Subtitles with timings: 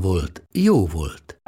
[0.00, 1.40] volt, jó volt.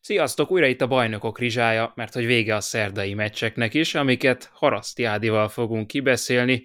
[0.00, 5.04] Sziasztok, újra itt a bajnokok rizsája, mert hogy vége a szerdai meccseknek is, amiket Haraszti
[5.04, 6.64] Ádival fogunk kibeszélni.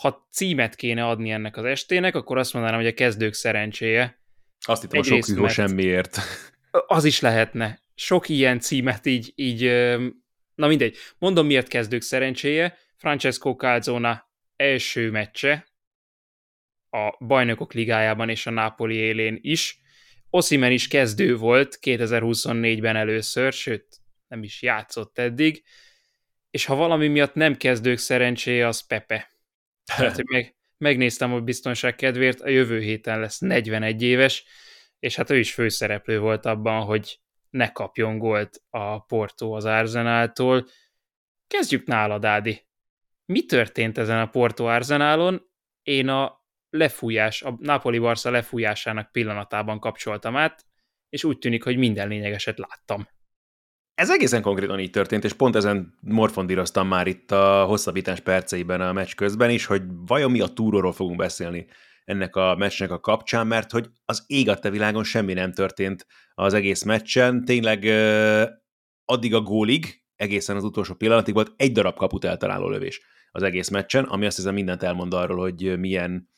[0.00, 4.20] Ha címet kéne adni ennek az estének, akkor azt mondanám, hogy a kezdők szerencséje.
[4.66, 6.18] Azt hittem, a sok szűzó semmiért.
[6.86, 7.80] Az is lehetne.
[7.94, 9.62] Sok ilyen címet így, így
[10.60, 10.96] na mindegy.
[11.18, 12.78] Mondom, miért kezdők szerencséje.
[12.96, 15.68] Francesco Calzona első meccse
[16.90, 19.80] a bajnokok ligájában és a Napoli élén is.
[20.30, 23.86] Osimen is kezdő volt 2024-ben először, sőt,
[24.28, 25.64] nem is játszott eddig,
[26.50, 29.30] és ha valami miatt nem kezdők szerencséje, az Pepe.
[29.84, 34.44] Tehát, hogy meg, megnéztem, hogy biztonság kedvéért a jövő héten lesz 41 éves,
[34.98, 37.20] és hát ő is főszereplő volt abban, hogy
[37.50, 40.66] ne kapjon gólt a Porto az Arzenáltól.
[41.46, 42.66] Kezdjük nálad, Ádi.
[43.24, 45.50] Mi történt ezen a Porto Arzenálon?
[45.82, 50.64] Én a lefújás, a Napoli-Barca lefújásának pillanatában kapcsoltam át,
[51.08, 53.08] és úgy tűnik, hogy minden lényegeset láttam.
[53.94, 58.92] Ez egészen konkrétan így történt, és pont ezen morfondíroztam már itt a hosszabbítás perceiben a
[58.92, 61.66] meccs közben is, hogy vajon mi a túróról fogunk beszélni
[62.10, 66.54] ennek a meccsnek a kapcsán, mert hogy az ég a világon semmi nem történt az
[66.54, 67.44] egész meccsen.
[67.44, 67.84] Tényleg
[69.04, 73.00] addig a gólig, egészen az utolsó pillanatig volt egy darab kaput eltaláló lövés
[73.32, 76.28] az egész meccsen, ami azt hiszem mindent elmond arról, hogy milyen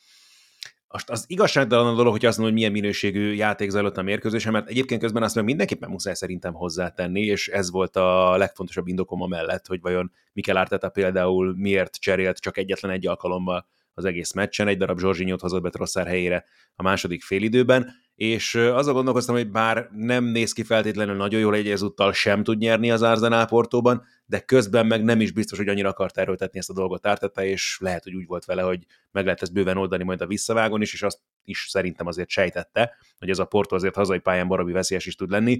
[0.87, 4.51] az, az igazságtalan a dolog, hogy azt mondom, hogy milyen minőségű játék zajlott a mérkőzésen,
[4.51, 9.21] mert egyébként közben azt meg mindenképpen muszáj szerintem hozzátenni, és ez volt a legfontosabb indokom
[9.21, 14.33] a mellett, hogy vajon Mikel Arteta például miért cserélt csak egyetlen egy alkalommal az egész
[14.33, 16.45] meccsen, egy darab Zsorzsinyót hozott be Trosszár helyére
[16.75, 21.69] a második félidőben, és azon gondolkoztam, hogy bár nem néz ki feltétlenül nagyon jól, egy
[21.69, 25.89] ezúttal sem tud nyerni az Arsenal Portóban, de közben meg nem is biztos, hogy annyira
[25.89, 29.41] akart erőltetni ezt a dolgot Árteta, és lehet, hogy úgy volt vele, hogy meg lehet
[29.41, 33.39] ezt bőven oldani majd a visszavágon is, és azt is szerintem azért sejtette, hogy ez
[33.39, 35.59] a Porto azért hazai pályán baromi veszélyes is tud lenni.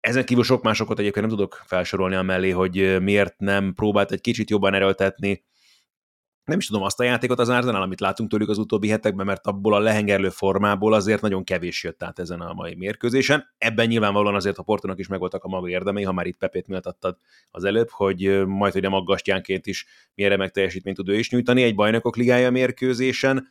[0.00, 4.20] Ezen kívül sok másokat egyébként nem tudok felsorolni a mellé, hogy miért nem próbált egy
[4.20, 5.44] kicsit jobban erőltetni
[6.50, 9.46] nem is tudom azt a játékot az Arsenal, amit látunk tőlük az utóbbi hetekben, mert
[9.46, 13.44] abból a lehengerlő formából azért nagyon kevés jött át ezen a mai mérkőzésen.
[13.58, 17.16] Ebben nyilvánvalóan azért a Portónak is megvoltak a maga érdemei, ha már itt Pepét méltattad
[17.50, 21.62] az előbb, hogy majd, hogy nem aggasztjánként is milyen remek teljesítményt tud ő is nyújtani
[21.62, 23.48] egy bajnokok ligája mérkőzésen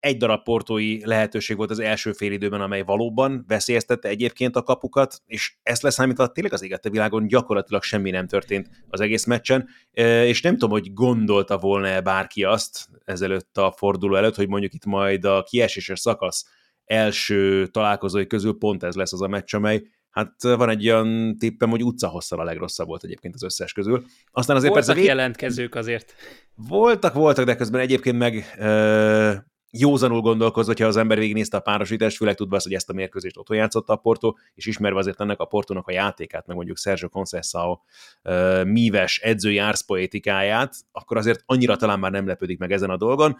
[0.00, 5.22] egy darab portói lehetőség volt az első fél időben, amely valóban veszélyeztette egyébként a kapukat,
[5.26, 10.42] és ezt leszámítva tényleg az égette világon gyakorlatilag semmi nem történt az egész meccsen, és
[10.42, 15.24] nem tudom, hogy gondolta volna-e bárki azt ezelőtt a forduló előtt, hogy mondjuk itt majd
[15.24, 16.44] a kieséses szakasz
[16.84, 21.70] első találkozói közül pont ez lesz az a meccs, amely hát van egy olyan tippem,
[21.70, 24.04] hogy utcahosszal a legrosszabb volt egyébként az összes közül.
[24.30, 25.10] Aztán azért voltak persze...
[25.10, 26.14] jelentkezők azért.
[26.54, 28.54] Voltak, voltak, de közben egyébként meg
[29.70, 33.36] józanul gondolkozva, hogyha az ember végignézte a párosítást, főleg tudva azt, hogy ezt a mérkőzést
[33.36, 37.08] otthon játszotta a Porto, és ismerve azért ennek a Portónak a játékát, meg mondjuk Sergio
[37.08, 37.80] Conceição
[38.24, 43.36] uh, míves edzői árszpoétikáját, akkor azért annyira talán már nem lepődik meg ezen a dolgon,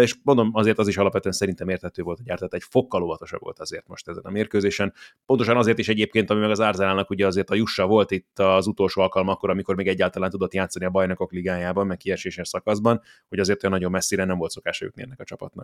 [0.00, 3.58] és mondom, azért az is alapvetően szerintem értető volt, hogy tehát egy fokkal óvatosabb volt
[3.58, 4.92] azért most ezen a mérkőzésen.
[5.26, 8.66] Pontosan azért is egyébként, ami meg az Árzálának ugye azért a Jussa volt itt az
[8.66, 13.62] utolsó alkalmakkor, amikor még egyáltalán tudott játszani a bajnokok ligájában, meg kieséses szakaszban, hogy azért
[13.62, 15.63] olyan nagyon messzire nem volt szokása jutni ennek a csapatnak.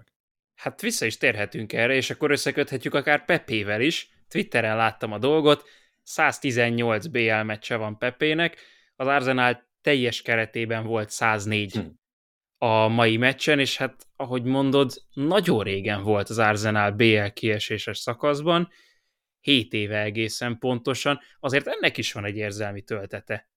[0.54, 4.08] Hát vissza is térhetünk erre, és akkor összeköthetjük akár Pepével is.
[4.28, 5.68] Twitteren láttam a dolgot,
[6.02, 8.58] 118 BL meccse van Pepének,
[8.96, 11.80] az Arsenal teljes keretében volt 104 hm.
[12.58, 18.68] a mai meccsen, és hát ahogy mondod, nagyon régen volt az Arsenal BL kieséses szakaszban,
[19.40, 23.48] 7 éve egészen pontosan, azért ennek is van egy érzelmi töltete.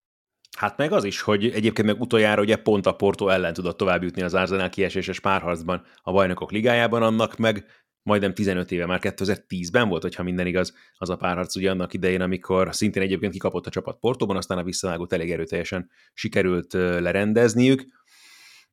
[0.58, 4.04] Hát meg az is, hogy egyébként meg utoljára ugye pont a Porto ellen tudott tovább
[4.04, 7.66] jutni az Arsenal kieséses párharcban a bajnokok ligájában, annak meg
[8.04, 12.22] majdnem 15 éve, már 2010-ben volt, hogyha minden igaz, az a párharc ugye annak idején,
[12.22, 17.86] amikor szintén egyébként kikapott a csapat Portóban, aztán a visszavágót elég erőteljesen sikerült lerendezniük,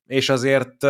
[0.06, 0.86] és azért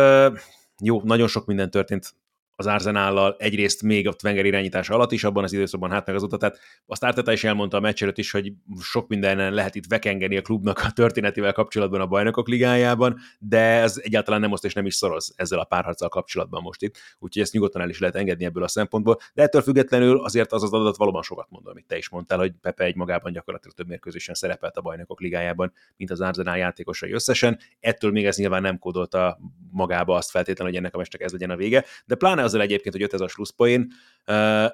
[0.83, 2.13] jó, nagyon sok minden történt
[2.61, 6.37] az Arzenállal egyrészt még a Wenger irányítása alatt is, abban az időszakban, hát meg azóta.
[6.37, 10.41] Tehát azt Arteta is elmondta a meccs is, hogy sok mindenen lehet itt vekengeni a
[10.41, 14.95] klubnak a történetével kapcsolatban a bajnokok ligájában, de ez egyáltalán nem most és nem is
[14.95, 16.95] szoroz ezzel a párharccal kapcsolatban most itt.
[17.19, 19.17] Úgyhogy ezt nyugodtan el is lehet engedni ebből a szempontból.
[19.33, 22.53] De ettől függetlenül azért az az adat valóban sokat mond, amit te is mondtál, hogy
[22.61, 27.59] Pepe egy magában gyakorlatilag több mérkőzésen szerepelt a bajnokok ligájában, mint az Arzenál játékosai összesen.
[27.79, 29.39] Ettől még ez nyilván nem kódolta
[29.71, 31.85] magába azt feltétlenül, hogy ennek a meccsnek ez legyen a vége.
[32.05, 33.91] De pláne azzal egyébként, hogy jött ez a slusszpoén,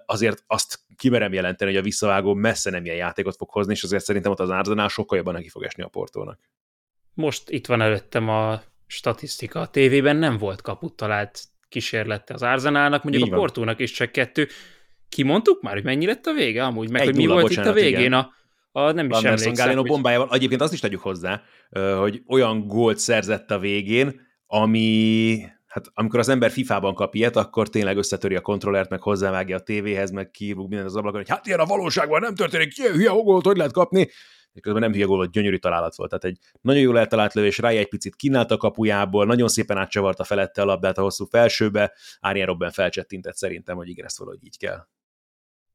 [0.05, 4.03] azért azt kimerem jelenteni, hogy a visszavágó messze nem ilyen játékot fog hozni, és azért
[4.03, 6.39] szerintem ott az Arzenál sokkal jobban neki fog esni a portónak.
[7.13, 9.59] Most itt van előttem a statisztika.
[9.59, 14.11] A tévében nem volt kaput talált kísérlete az Arzenálnak, mondjuk Így a Portónak is csak
[14.11, 14.47] kettő.
[15.09, 16.89] Kimondtuk már, hogy mennyi lett a vége amúgy?
[16.89, 18.13] Meg Egy hogy mi nulla, volt bocsánat, itt a végén?
[18.13, 18.33] A,
[18.71, 19.53] a, nem is emlékszem.
[19.53, 20.29] Galeno bombájával.
[20.31, 21.41] Egyébként azt is tegyük hozzá,
[21.97, 27.69] hogy olyan gólt szerzett a végén, ami hát amikor az ember FIFA-ban kap ilyet, akkor
[27.69, 31.47] tényleg összetöri a kontrollert, meg hozzávágja a tévéhez, meg kívúg minden az ablakon, hogy hát
[31.47, 34.09] ilyen a valóságban nem történik, ilyen hülye gólt, hogy lehet kapni,
[34.53, 36.09] és közben nem hülye gól, gyönyörű találat volt.
[36.09, 40.23] Tehát egy nagyon jól eltalált lövés, rája egy picit kínált a kapujából, nagyon szépen átcsavarta
[40.23, 44.57] felette a labdát a hosszú felsőbe, Árjen Robben felcsettintett szerintem, hogy igen, ezt valahogy így
[44.57, 44.87] kell.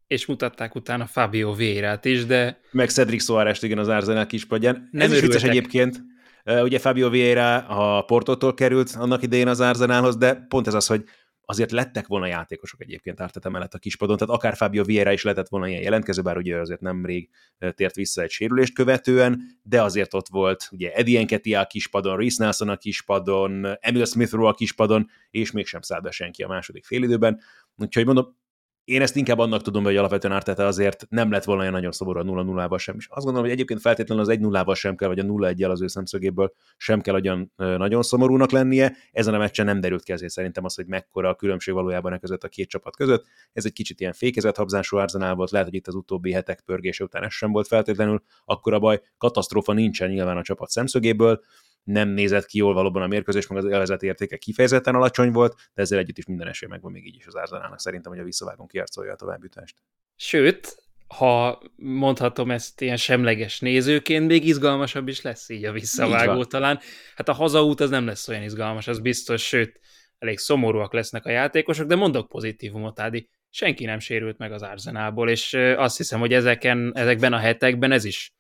[0.07, 2.61] És mutatták utána Fabio Vérát is, de...
[2.71, 4.89] Meg Cedric Soares igen, az Arsenal kispadján.
[4.91, 6.03] Nem Ez is vicces egyébként,
[6.45, 11.05] Ugye Fabio Vieira a Portótól került annak idején az Arzenálhoz, de pont ez az, hogy
[11.45, 15.49] azért lettek volna játékosok egyébként Arteta mellett a kispadon, tehát akár Fabio Vieira is lehetett
[15.49, 17.29] volna ilyen jelentkező, bár ugye azért nemrég
[17.75, 22.37] tért vissza egy sérülést követően, de azért ott volt ugye Eddie Enketia a kispadon, Rhys
[22.37, 27.41] Nelson a kispadon, Emil Smith a kispadon, és mégsem szállt be senki a második félidőben.
[27.77, 28.37] Úgyhogy mondom,
[28.85, 32.19] én ezt inkább annak tudom, hogy alapvetően Arteta azért nem lett volna olyan nagyon szomorú
[32.19, 32.95] a 0 0 val sem.
[32.99, 35.63] És azt gondolom, hogy egyébként feltétlenül az 1 0 sem kell, vagy a 0 1
[35.63, 38.97] az ő szemszögéből sem kell olyan nagyon szomorúnak lennie.
[39.13, 42.45] Ezen a meccsen nem derült ki szerintem az, hogy mekkora a különbség valójában e között
[42.45, 43.25] a két csapat között.
[43.53, 47.05] Ez egy kicsit ilyen fékezett habzású Arzenál volt, lehet, hogy itt az utóbbi hetek pörgése
[47.05, 51.41] után ez sem volt feltétlenül, akkor a baj, katasztrófa nincsen nyilván a csapat szemszögéből
[51.85, 55.83] nem nézett ki jól valóban a mérkőzés, meg az elvezet értéke kifejezetten alacsony volt, de
[55.83, 58.67] ezzel együtt is minden esély megvan még így is az Arzenának szerintem, hogy a visszavágón
[58.67, 59.77] kiarcolja a továbbjutást.
[60.17, 60.77] Sőt,
[61.07, 66.81] ha mondhatom ezt ilyen semleges nézőként, még izgalmasabb is lesz így a visszavágó így talán.
[67.17, 69.81] Hát a hazaút az nem lesz olyan izgalmas, az biztos, sőt,
[70.19, 73.29] elég szomorúak lesznek a játékosok, de mondok pozitívumot, Ádi.
[73.51, 78.05] Senki nem sérült meg az Arzenából, és azt hiszem, hogy ezeken, ezekben a hetekben ez
[78.05, 78.33] is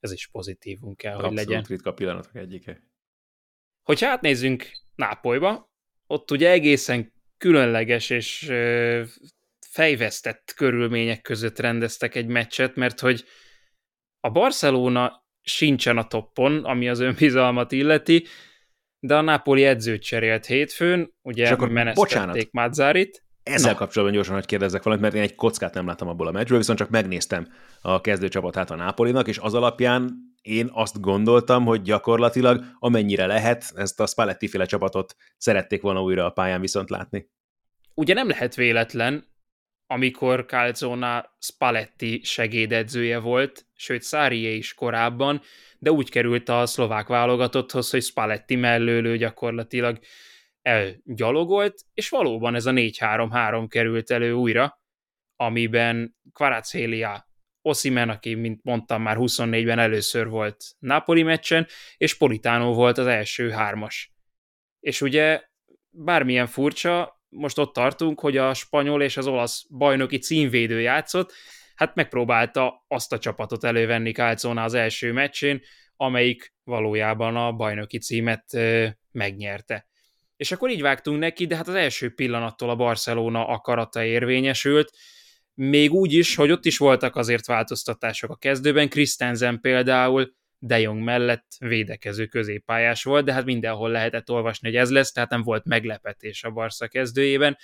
[0.00, 1.64] ez is pozitívunk kell, Abszolút hogy legyen.
[1.68, 2.82] ritka pillanatok egyike.
[3.82, 5.70] Hogyha átnézzünk Nápolyba,
[6.06, 8.52] ott ugye egészen különleges és
[9.66, 13.24] fejvesztett körülmények között rendeztek egy meccset, mert hogy
[14.20, 18.26] a Barcelona sincsen a toppon, ami az önbizalmat illeti,
[18.98, 23.24] de a Napoli edzőt cserélt hétfőn, ugye és akkor menesztették Mazzarit.
[23.50, 23.78] Ezzel Na.
[23.78, 26.78] kapcsolatban gyorsan, hogy kérdezzek valamit, mert én egy kockát nem láttam abból a meccsből, viszont
[26.78, 27.48] csak megnéztem
[27.80, 34.00] a kezdőcsapatát a Nápolinak, és az alapján én azt gondoltam, hogy gyakorlatilag amennyire lehet, ezt
[34.00, 37.30] a Spalletti féle csapatot szerették volna újra a pályán viszont látni.
[37.94, 39.28] Ugye nem lehet véletlen,
[39.86, 45.40] amikor Calzona Spalletti segédedzője volt, sőt Szárié is korábban,
[45.78, 49.98] de úgy került a szlovák válogatotthoz, hogy Spalletti mellőlő gyakorlatilag
[50.62, 54.80] elgyalogolt, és valóban ez a 4-3-3 került elő újra,
[55.36, 57.28] amiben Kvaratskhelia,
[57.62, 63.50] Osimen, aki, mint mondtam, már 24-ben először volt Napoli meccsen, és Politano volt az első
[63.50, 64.12] hármas.
[64.80, 65.42] És ugye
[65.90, 71.32] bármilyen furcsa, most ott tartunk, hogy a spanyol és az olasz bajnoki címvédő játszott,
[71.74, 75.60] hát megpróbálta azt a csapatot elővenni Calzona az első meccsén,
[75.96, 78.44] amelyik valójában a bajnoki címet
[79.10, 79.89] megnyerte.
[80.40, 84.90] És akkor így vágtunk neki, de hát az első pillanattól a Barcelona akarata érvényesült,
[85.54, 91.02] még úgy is, hogy ott is voltak azért változtatások a kezdőben, Christensen például De Jong
[91.02, 95.64] mellett védekező középpályás volt, de hát mindenhol lehetett olvasni, hogy ez lesz, tehát nem volt
[95.64, 97.56] meglepetés a Barca kezdőjében.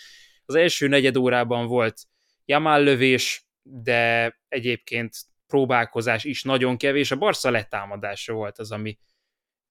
[0.44, 2.00] Az első negyed órában volt
[2.44, 5.14] Jamal lövés, de egyébként
[5.46, 7.10] próbálkozás is nagyon kevés.
[7.10, 8.98] A Barca letámadása volt az, ami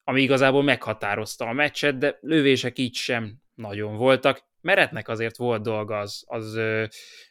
[0.08, 4.44] ami igazából meghatározta a meccset, de lövések így sem nagyon voltak.
[4.60, 6.84] Meretnek azért volt dolga, az, az ö,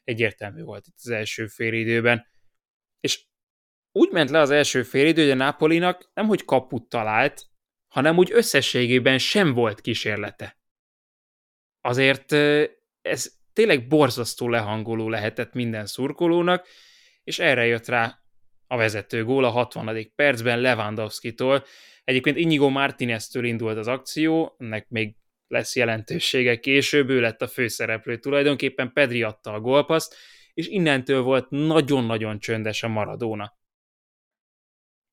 [0.04, 2.28] egyértelmű volt itt az első félidőben.
[3.00, 3.26] És
[3.92, 7.46] úgy ment le az első félidő, hogy a Napolinak nem hogy kaput talált,
[7.88, 10.58] hanem úgy összességében sem volt kísérlete.
[11.82, 12.32] Azért
[13.02, 16.68] ez tényleg borzasztó lehangoló lehetett minden szurkolónak,
[17.24, 18.20] és erre jött rá
[18.76, 20.12] a vezető gól a 60.
[20.16, 21.64] percben Lewandowski-tól,
[22.06, 25.16] Egyébként Inigo Martinez-től indult az akció, ennek még
[25.48, 30.16] lesz jelentősége később, ő lett a főszereplő tulajdonképpen, Pedri adta a gólpaszt,
[30.54, 33.58] és innentől volt nagyon-nagyon csöndes a Maradona.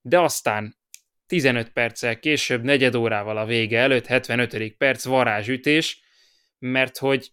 [0.00, 0.78] De aztán
[1.26, 4.76] 15 perccel később, negyed órával a vége előtt, 75.
[4.76, 6.02] perc varázsütés,
[6.59, 7.33] mert hogy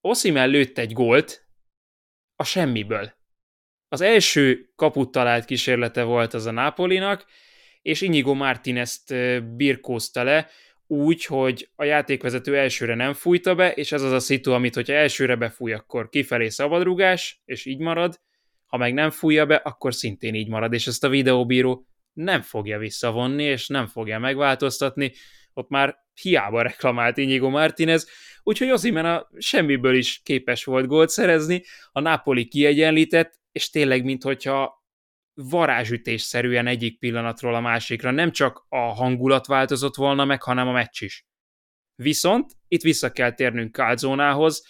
[0.00, 1.46] Osimhen lőtt egy gólt
[2.36, 3.14] a semmiből.
[3.88, 7.24] Az első kaput talált kísérlete volt az a Napolinak,
[7.82, 9.14] és Inigo Martinez-t
[9.56, 10.48] birkózta le,
[10.86, 14.92] úgy, hogy a játékvezető elsőre nem fújta be, és ez az a szitu, amit hogyha
[14.92, 18.20] elsőre befúj, akkor kifelé szabadrugás, és így marad,
[18.66, 22.78] ha meg nem fújja be, akkor szintén így marad, és ezt a videóbíró nem fogja
[22.78, 25.12] visszavonni, és nem fogja megváltoztatni,
[25.52, 28.08] ott már hiába reklamált Inigo Martinez,
[28.42, 31.62] úgyhogy Ozimen a semmiből is képes volt gólt szerezni,
[31.92, 34.84] a Napoli kiegyenlített, és tényleg, minthogyha
[35.34, 41.02] varázsütésszerűen egyik pillanatról a másikra nem csak a hangulat változott volna meg, hanem a meccs
[41.02, 41.26] is.
[41.94, 44.66] Viszont itt vissza kell térnünk Calzónához,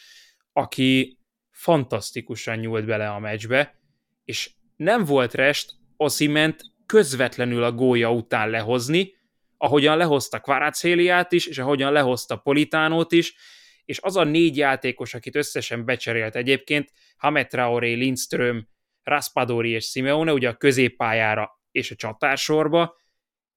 [0.53, 1.19] aki
[1.51, 3.81] fantasztikusan nyúlt bele a meccsbe,
[4.25, 9.15] és nem volt rest Osziment közvetlenül a gólya után lehozni,
[9.57, 13.35] ahogyan lehozta Kvarácéliát is, és ahogyan lehozta Politánót is,
[13.85, 18.69] és az a négy játékos, akit összesen becserélt egyébként, Hamet Traoré, Lindström,
[19.07, 22.97] Raspadori és Simeone, ugye a középpályára és a csatársorba,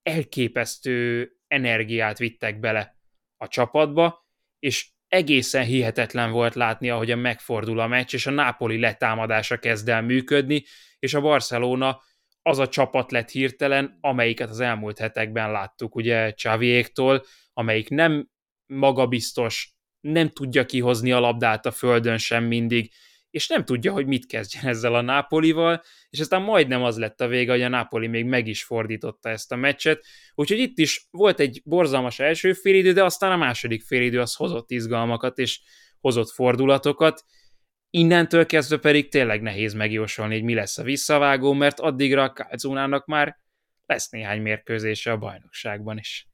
[0.04, 2.96] elképesztő energiát vittek bele
[3.38, 4.28] a csapatba,
[4.60, 10.02] és egészen hihetetlen volt látni, ahogyan megfordul a meccs, és a Napoli letámadása kezd el
[10.02, 10.64] működni,
[11.00, 12.02] és a Barcelona
[12.42, 18.30] az a csapat lett hirtelen, amelyiket az elmúlt hetekben láttuk, ugye Csaviéktól, amelyik nem
[18.66, 22.92] magabiztos, nem tudja kihozni a labdát a földön sem mindig,
[23.30, 27.28] és nem tudja, hogy mit kezdjen ezzel a Nápolival, és aztán majdnem az lett a
[27.28, 30.06] vége, hogy a Nápoli még meg is fordította ezt a meccset,
[30.36, 34.72] úgyhogy itt is volt egy borzalmas első félidő, de aztán a második félidő az hozott
[34.72, 35.60] izgalmakat, és
[36.00, 37.24] hozott fordulatokat,
[37.90, 43.06] innentől kezdve pedig tényleg nehéz megjósolni, hogy mi lesz a visszavágó, mert addigra a Kálzónának
[43.06, 43.38] már
[43.86, 46.29] lesz néhány mérkőzése a bajnokságban is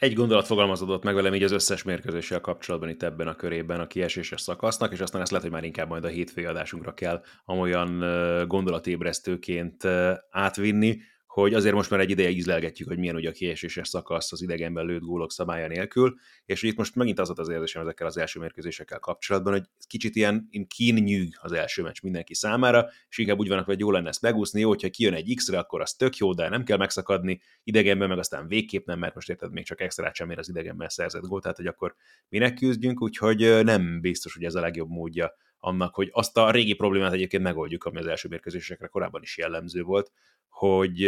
[0.00, 3.86] egy gondolat fogalmazódott meg velem így az összes mérkőzéssel kapcsolatban itt ebben a körében a
[3.86, 7.98] kieséses szakasznak, és aztán ezt lehet, hogy már inkább majd a hétfői adásunkra kell amolyan
[8.46, 9.84] gondolatébresztőként
[10.30, 14.42] átvinni, hogy azért most már egy ideje ízlelgetjük, hogy milyen ugye a kieséses szakasz az
[14.42, 18.16] idegenben lőtt gólok szabálya nélkül, és itt most megint az volt az érzésem ezekkel az
[18.16, 23.18] első mérkőzésekkel kapcsolatban, hogy kicsit ilyen, ilyen kín nyűg az első meccs mindenki számára, és
[23.18, 25.94] inkább úgy vannak, hogy jó lenne ezt megúszni, jó, hogyha kijön egy X-re, akkor az
[25.94, 29.64] tök jó, de nem kell megszakadni, idegenben meg aztán végképp nem, mert most érted, még
[29.64, 31.94] csak extra sem ér az idegenben szerzett gólt, tehát hogy akkor
[32.28, 36.74] minek küzdjünk, úgyhogy nem biztos, hogy ez a legjobb módja annak, hogy azt a régi
[36.74, 40.12] problémát egyébként megoldjuk, ami az első mérkőzésekre korábban is jellemző volt,
[40.48, 41.00] hogy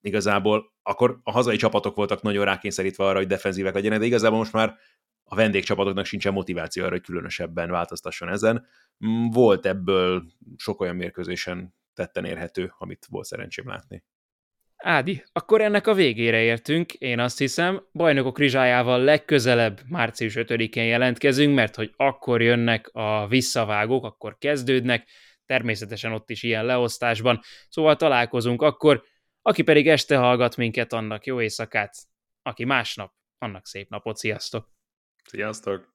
[0.00, 4.52] igazából akkor a hazai csapatok voltak nagyon rákényszerítve arra, hogy defenzívek legyenek, de igazából most
[4.52, 4.76] már
[5.24, 8.66] a vendégcsapatoknak sincsen motiváció arra, hogy különösebben változtasson ezen.
[9.06, 10.24] Mm, volt ebből
[10.56, 14.04] sok olyan mérkőzésen tetten érhető, amit volt szerencsém látni.
[14.76, 21.54] Ádi, akkor ennek a végére értünk, én azt hiszem, bajnokok rizsájával legközelebb március 5-én jelentkezünk,
[21.54, 25.08] mert hogy akkor jönnek a visszavágók, akkor kezdődnek,
[25.46, 29.02] természetesen ott is ilyen leosztásban, szóval találkozunk akkor,
[29.42, 31.94] aki pedig este hallgat minket, annak jó éjszakát,
[32.42, 34.68] aki másnap, annak szép napot, sziasztok!
[35.24, 35.94] Sziasztok!